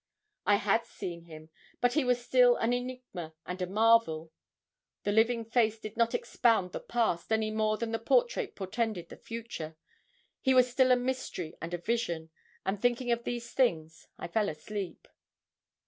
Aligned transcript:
I 0.47 0.55
had 0.55 0.83
seen 0.87 1.25
him; 1.25 1.51
but 1.79 1.93
he 1.93 2.03
was 2.03 2.19
still 2.19 2.55
an 2.55 2.73
enigma 2.73 3.35
and 3.45 3.61
a 3.61 3.67
marvel. 3.67 4.31
The 5.03 5.11
living 5.11 5.45
face 5.45 5.77
did 5.77 5.95
not 5.95 6.15
expound 6.15 6.71
the 6.71 6.79
past, 6.79 7.31
any 7.31 7.51
more 7.51 7.77
than 7.77 7.91
the 7.91 7.99
portrait 7.99 8.55
portended 8.55 9.09
the 9.09 9.17
future. 9.17 9.75
He 10.41 10.55
was 10.55 10.67
still 10.71 10.91
a 10.91 10.95
mystery 10.95 11.55
and 11.61 11.71
a 11.71 11.77
vision; 11.77 12.31
and 12.65 12.81
thinking 12.81 13.11
of 13.11 13.25
these 13.25 13.51
things 13.53 14.07
I 14.17 14.27
fell 14.27 14.49
asleep. 14.49 15.07